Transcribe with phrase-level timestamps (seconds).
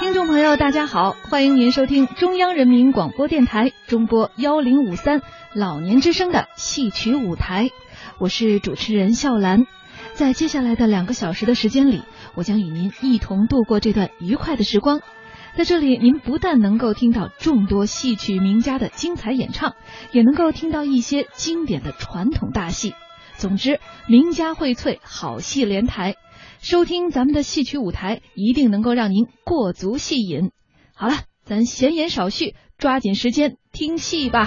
[0.00, 5.20] 听众朋友，大家好，欢迎您收听中央人民广播电台中波幺零五三
[5.52, 7.68] 老年之声的戏曲舞台，
[8.18, 9.66] 我是主持人笑兰。
[10.14, 12.02] 在接下来的两个小时的时间里，
[12.34, 15.02] 我将与您一同度过这段愉快的时光。
[15.54, 19.74] 在这里，您不但能够听到众多戏曲名家的精彩演唱，
[20.12, 22.94] 也能够听到一些经典的传统大戏。
[23.36, 26.16] 总之，名家荟萃，好戏连台。
[26.62, 30.50] 收听咱们的戏曲舞台，一定能够让您过足戏瘾。
[30.94, 34.46] 好了，咱闲言少叙，抓紧时间听戏吧。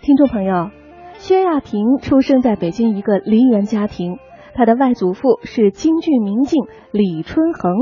[0.00, 0.70] 听众朋友，
[1.18, 4.16] 薛亚萍出生在北京一个梨园家庭。
[4.54, 7.72] 他的外祖父是京剧名镜李春恒，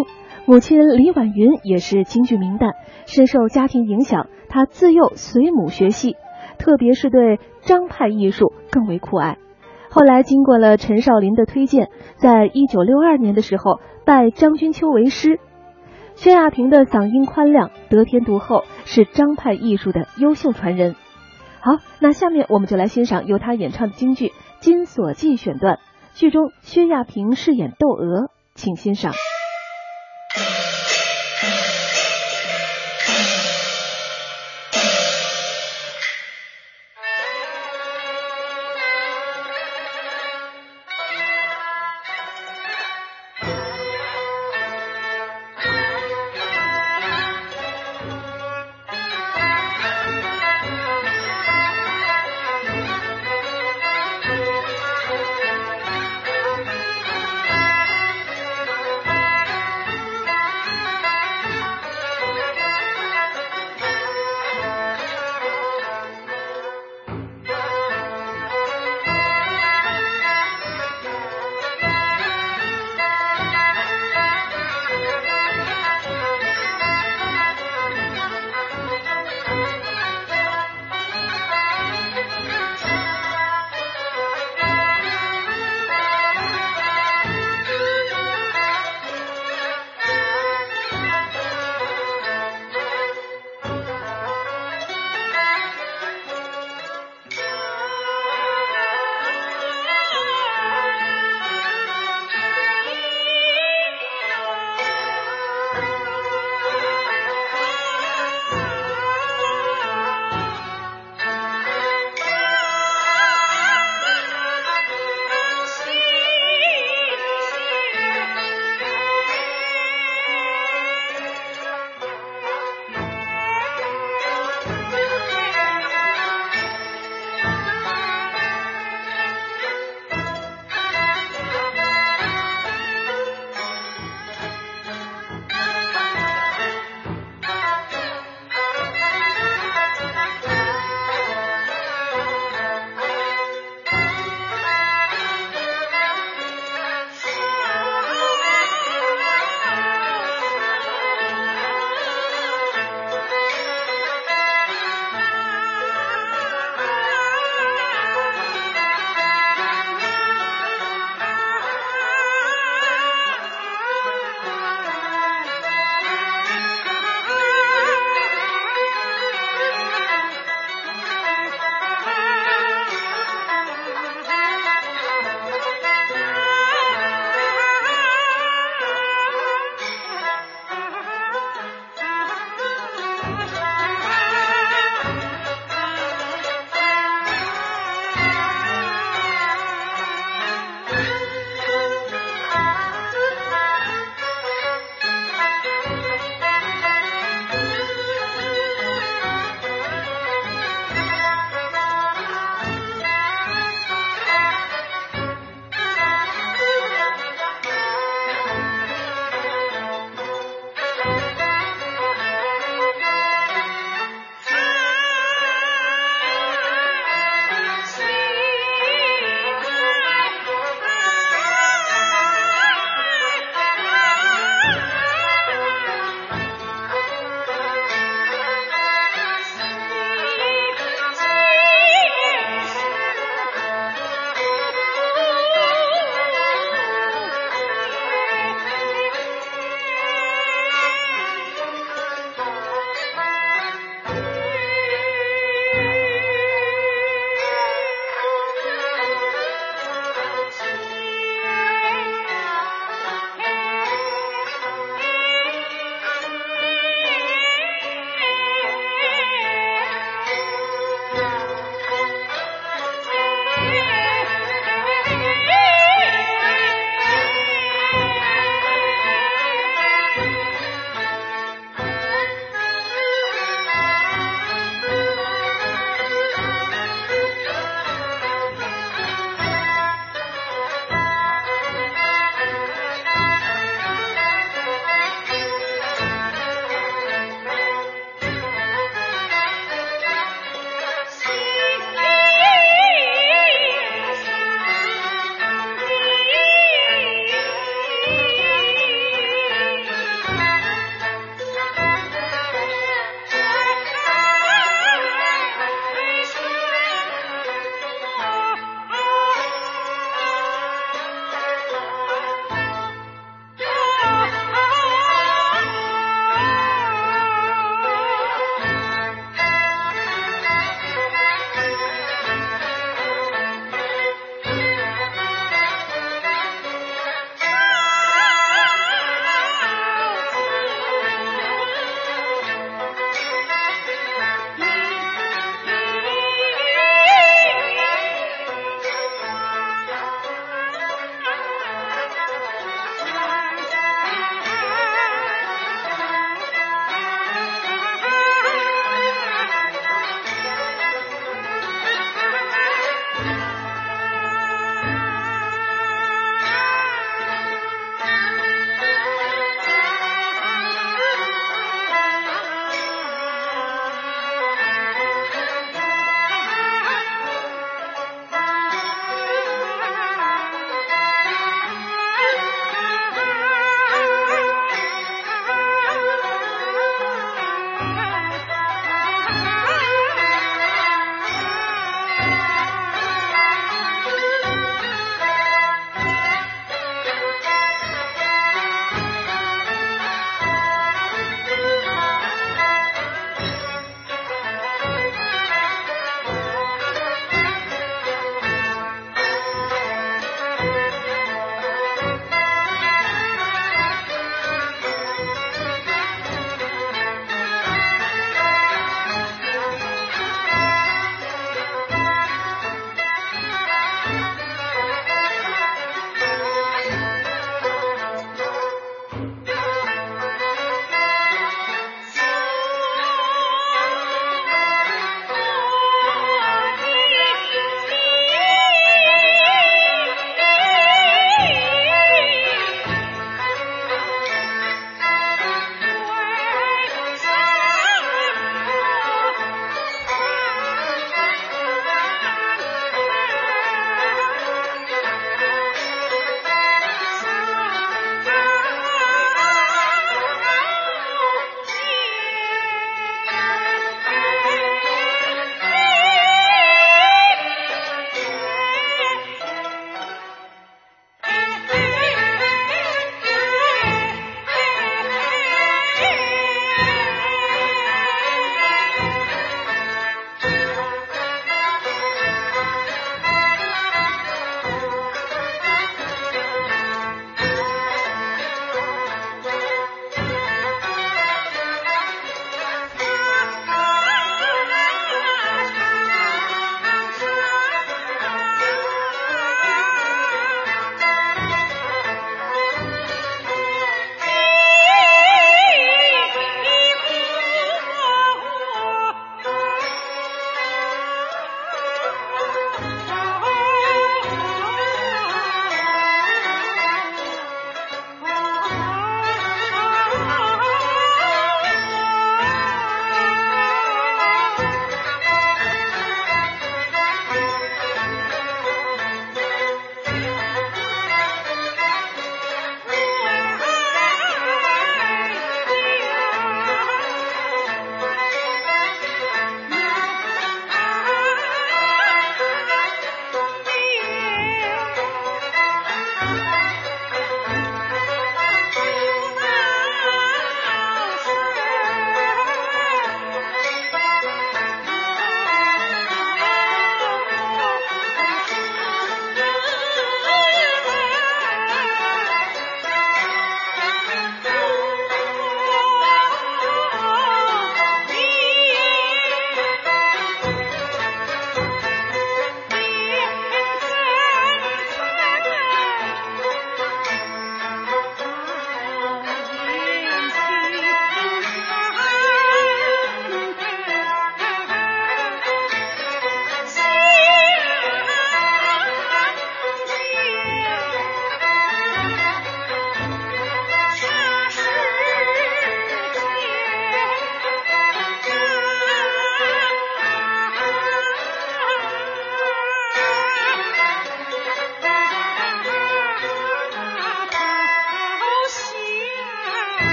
[0.46, 2.72] 母亲李婉云也是京剧名旦，
[3.06, 4.28] 深受家庭影响。
[4.48, 6.16] 他自幼随母学戏，
[6.58, 9.36] 特别是对张派艺术更为酷爱。
[9.90, 15.38] 后来经过了陈少林的推荐，在一九六二年的时候拜张君秋为师。
[16.14, 20.96] 薛亚平的嗓音宽亮，得天独厚，是张派艺术的优秀传人。
[21.60, 24.28] 好，那下面我们就来欣赏由他演唱的京剧
[24.60, 25.78] 《金锁记》选段。
[26.18, 29.14] 剧中，薛亚萍饰演窦娥，请欣赏。